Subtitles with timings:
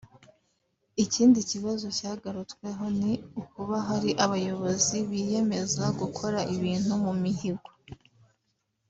[1.03, 3.11] Ikindi kibazo cyagarutsweho ni
[3.41, 7.69] ukuba hari abayobozi biyemeza gukora ibintu mu mihigo